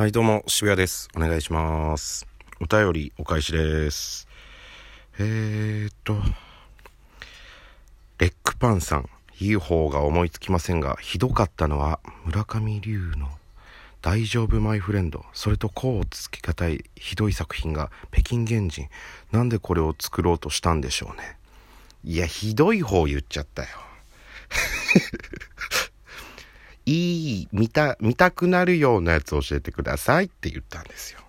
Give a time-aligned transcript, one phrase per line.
[0.00, 1.10] はい、どうも、渋谷です。
[1.14, 2.26] お願いします。
[2.58, 4.26] お便り、お返しです。
[5.18, 6.16] えーっと、
[8.16, 9.10] レックパンさん、
[9.40, 13.28] いい方が思いつきませんが、ひどかったのは、村上龍の
[14.00, 18.88] 大丈夫マイフレンド、それとこうつきがたいひどい作品が北京原人。
[19.32, 21.36] なんでこれを作ろうとしたんでしょうね。
[22.04, 23.68] いや、ひどい方言っちゃったよ。
[26.90, 31.20] いい、見た、見たくなるようなやつ教えてくださいって言ったんですよ。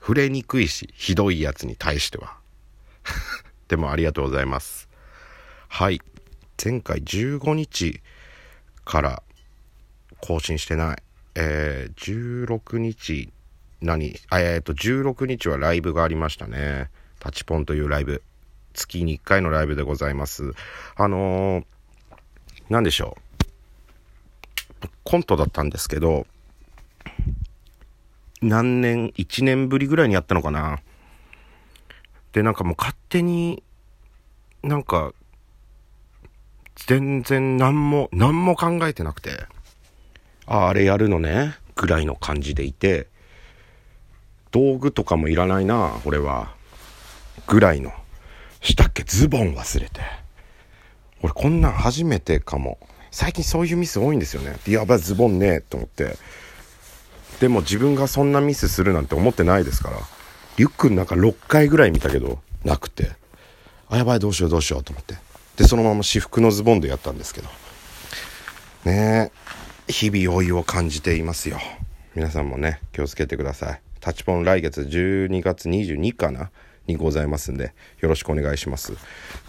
[0.00, 2.36] 触れにくいし、ひどいやつに対しては。
[3.68, 4.90] でもありがとうございます。
[5.68, 6.02] はい。
[6.62, 8.02] 前回15日
[8.84, 9.22] から
[10.20, 11.02] 更新してない。
[11.36, 13.32] えー、16日、
[13.80, 14.20] 何？
[14.28, 16.90] あえっ、と、16日はライブがありましたね。
[17.18, 18.22] タチポンというライブ。
[18.74, 20.52] 月に1回のライブでございます。
[20.96, 21.64] あのー、
[22.68, 23.25] なんでしょう？
[25.06, 26.26] コントだったんですけど、
[28.42, 30.80] 何年、1年ぶりぐらいにやったのかな。
[32.32, 33.62] で、なんかもう勝手に、
[34.64, 35.12] なんか、
[36.74, 39.46] 全然何も、何も考えてなくて、
[40.44, 43.06] ああ、あれやるのね、ぐらいの感じでいて、
[44.50, 46.52] 道具とかもいらないな、俺は。
[47.46, 47.92] ぐらいの。
[48.60, 50.00] したっけズボン忘れて。
[51.22, 52.80] 俺こんなん初めてかも。
[53.16, 54.58] 最近そういうミス多いんですよね。
[54.68, 56.18] やばい、ズボンねえと思って。
[57.40, 59.96] でも自分がそんなミスするなんて思ってないですから。
[60.58, 63.12] リュックの中6回ぐらい見たけど、なくて。
[63.88, 65.14] あ、やばい、どうしようどうしようと思って。
[65.56, 67.48] で、そのまま私服のズボンでやったんですけど。
[68.84, 69.32] ね
[69.88, 71.58] え、日々老いを感じていますよ。
[72.14, 73.80] 皆さんもね、気をつけてください。
[74.00, 76.50] タッチポン来月12月22かな
[76.86, 78.92] にございますんで、よろしくお願いします。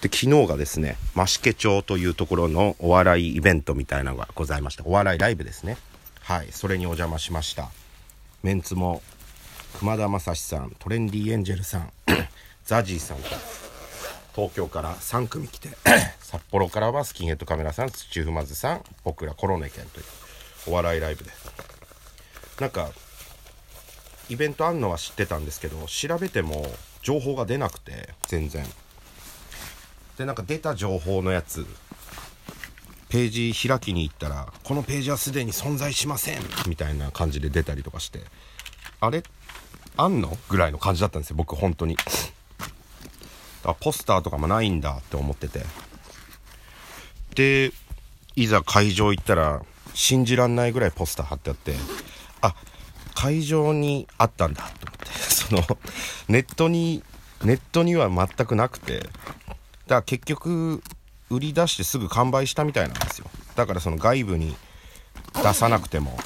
[0.02, 4.83] で、昨日がですね、増毛町というところのお笑いイベントみたいなのがございました。
[4.85, 5.77] お笑いライブですね。
[6.21, 7.69] はい、それにお邪魔しました。
[8.44, 9.02] メンツも、
[9.79, 11.91] 熊田正史さん、トレンディエンジェルさん、
[12.66, 13.29] ザジーさんと、
[14.35, 15.69] 東京から3組来て、
[16.22, 20.06] 札幌からはスキンヘッドカメラさん、土踏まずさん、僕らコロネケンという
[20.67, 21.31] お笑いライブで。
[22.59, 22.91] なんか、
[24.29, 26.66] イベントあんのは知ってたんですけど、調べても
[27.02, 28.66] 情報が出なくて、全然。
[30.18, 31.66] で、なんか出た情報のやつ、
[33.09, 38.22] ページ開きに行ったら、このページはすでに存在しませんみたいな感じで出たりとかして、
[39.00, 39.24] あれ？
[39.96, 40.38] あんの？
[40.50, 41.96] ぐらいの感じだったんですよ、僕本当に。
[43.63, 45.66] あ、ポスターとかもないんだって思ってて。
[47.36, 47.72] で、
[48.36, 49.62] いざ会場行ったら、
[49.94, 51.75] 信じらんないぐらいポスター貼ってあって、
[52.41, 52.56] あ、
[53.16, 54.87] 会場にあったんだと、
[55.50, 55.78] その、
[56.28, 57.03] ネットに、
[57.44, 59.12] ネットには全くなくて、だか
[59.88, 60.81] ら結局、
[61.30, 63.30] 売り出してすぐ完売したみたいなんですよ。
[63.56, 64.56] だからその外部に
[65.44, 66.18] 出さなくても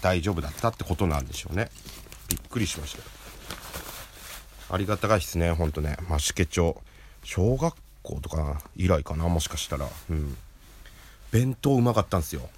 [0.00, 1.70] 大丈夫だったってことなんでしょうね。
[2.28, 3.04] びっくりしましたよ。
[4.70, 5.96] ありがたいですね、ほんとね。
[6.08, 6.76] 増毛町。
[7.24, 9.88] 小学校とか以来かな、もしかしたら。
[10.10, 10.36] うん。
[11.30, 12.48] 弁当うまかったんですよ。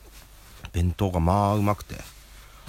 [0.72, 1.96] 弁当がまあうまくて。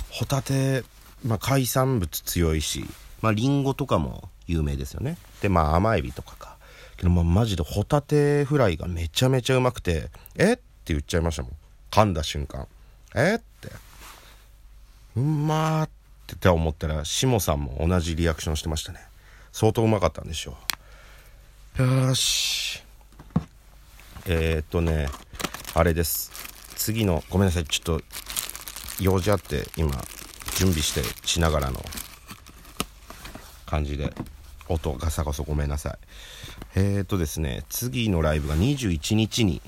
[0.09, 0.83] ホタテ、
[1.25, 2.85] まあ海産物強いし、
[3.21, 5.17] まあリンゴとかも有名ですよね。
[5.41, 6.57] で、まあ甘エビとかか。
[6.97, 10.55] けどまあマジでホタテフライがめちゃめちゃうまくて、えっ？
[10.57, 10.61] て
[10.93, 11.51] 言っちゃいましたもん。
[11.91, 12.67] 噛んだ瞬間。
[13.15, 13.39] えっ？
[13.39, 13.71] て。
[15.15, 15.89] うまーっ
[16.39, 18.99] て思ったら、シモさんも同じリアクションしてましたね。
[19.51, 20.57] 相当うまかったんでしょ
[21.79, 21.83] う。
[21.83, 22.81] よし。
[24.25, 25.09] えー、っとね、
[25.73, 26.31] あれです。
[26.75, 28.03] 次の、ごめんなさい、ちょっと、
[28.99, 29.91] 用事あって、今、
[30.55, 31.83] 準備して、しながらの
[33.71, 34.13] 感じで、
[34.67, 35.93] 音ガサガサごめんなさい。
[36.75, 39.61] えー、とですね、次のライブが21日に、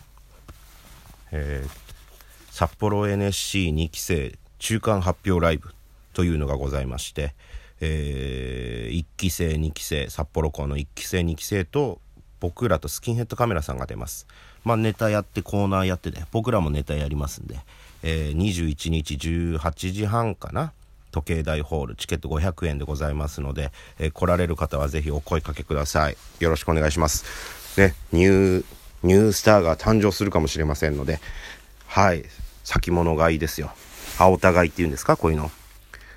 [1.32, 5.70] えー、札幌 NSC2 期生中間発表ライブ
[6.12, 7.34] というのがございまして、
[7.80, 12.00] えー、1期生2期生札幌校の1期生2期生と
[12.40, 14.28] 僕らとスキンヘッドカメラさんが出ます
[14.64, 17.58] まあネタやってコーナーやってね僕らもネタやりますんで、
[18.04, 20.74] えー、21日18時半かな
[21.14, 28.66] 時計台ホールチケット500円でございますので、えー、来られる方はぜひお声かけくださいよろしくお願いしますねニュー
[29.04, 31.20] ニュースターが誕生するかもしれませんので
[31.88, 32.26] はい
[32.66, 33.72] 先物買いですよ
[34.20, 35.18] 青田買いっていうんですか？
[35.18, 35.50] こういうの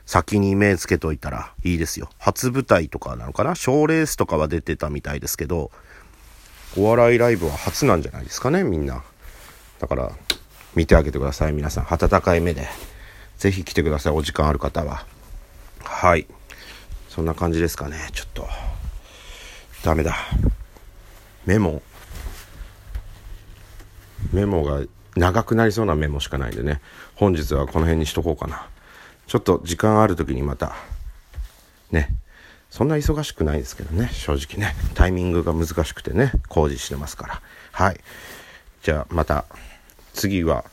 [0.05, 2.09] 先に目つけといたらいいですよ。
[2.19, 3.57] 初舞台とかなのかな？
[3.57, 5.73] 賞レースとかは出てたみたいですけど、
[6.77, 9.03] お笑いライブは初なんじゃないですかね、みんな。
[9.81, 10.13] だから、
[10.77, 11.87] 見てあげてください、皆さん。
[11.93, 12.69] 温かい目で。
[13.39, 15.05] ぜひ来てください、お時間ある方は。
[15.83, 16.27] はい。
[17.09, 18.49] そんな感じですかね、ちょっと。
[19.83, 20.17] ダメだ。
[21.45, 21.83] メモ。
[24.33, 24.83] メモが
[25.17, 26.81] 長くなりそうなメモしかないんでね。
[27.15, 28.69] 本日はこの辺にしとこうかな。
[29.27, 30.77] ちょっと時間ある時にまた、
[31.91, 32.15] ね、
[32.71, 37.43] そんな忙しくないですけどね、正直ね、タイミングが難しくてね、工事してますから。
[37.73, 38.01] はい。
[38.83, 39.47] じゃあまた、
[40.13, 40.65] 次は、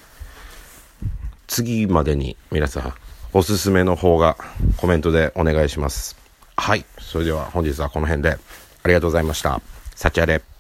[1.48, 2.94] 次までに皆さん、
[3.34, 4.38] おすすめの方が
[4.78, 6.16] コメントでお願いします。
[6.56, 6.86] はい。
[7.00, 8.38] それでは本日はこの辺で
[8.84, 9.62] ありがとうございました。
[9.96, 10.53] 幸あれ。